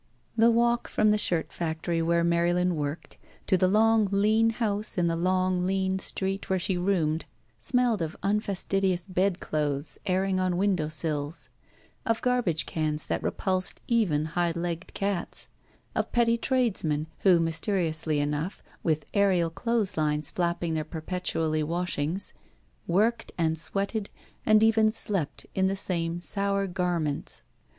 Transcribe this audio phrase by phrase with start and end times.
[0.35, 5.05] The walk from the shirt factory where Marylin worked, to the long, lean house in
[5.05, 7.25] the long, lean street where she roomed,
[7.59, 11.49] smelled of tmf astidious bed clothes airing on window sills;
[12.03, 15.49] of garbage cans that repulsed even high legged cats;
[15.93, 22.33] of petty tradesmen who, mysteriously enough, with aerial clotheslines flapping their perpetually washings,
[22.87, 24.09] worked and sweated
[24.47, 27.43] and even slept in the same sour garments.